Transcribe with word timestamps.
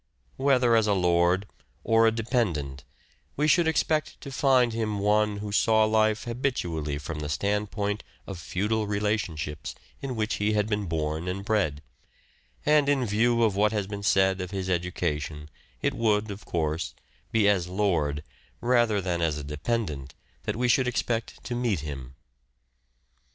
Whether 0.37 0.75
as 0.75 0.87
a 0.87 0.95
lord 0.95 1.45
or 1.83 2.07
a 2.07 2.11
dependent 2.11 2.83
we 3.37 3.47
should 3.47 3.67
expect 3.67 4.19
to 4.21 4.31
find 4.31 4.73
him 4.73 4.97
one 4.97 5.37
who 5.37 5.51
saw 5.51 5.85
life 5.85 6.23
habitually 6.23 6.97
from 6.97 7.19
the 7.19 7.29
standpoint 7.29 8.03
of 8.25 8.39
Feudal 8.39 8.87
relation 8.87 9.35
ships 9.35 9.75
in 10.01 10.15
which 10.15 10.37
he 10.37 10.53
had 10.53 10.67
been 10.67 10.87
born 10.87 11.27
and 11.27 11.45
bred: 11.45 11.83
and 12.65 12.89
in 12.89 13.05
view 13.05 13.43
of 13.43 13.55
what 13.55 13.73
has 13.73 13.85
been 13.85 14.01
said 14.01 14.41
of 14.41 14.49
his 14.49 14.71
education 14.71 15.51
it 15.83 15.93
would, 15.93 16.31
of 16.31 16.45
course, 16.45 16.95
be 17.31 17.47
as 17.47 17.67
lord 17.67 18.23
rather 18.59 19.01
than 19.01 19.21
as 19.21 19.37
a 19.37 19.43
dependent 19.43 20.15
that 20.45 20.55
we 20.55 20.67
should 20.67 20.87
expect 20.87 21.43
to 21.43 21.53
meet 21.53 21.81
him. 21.81 22.15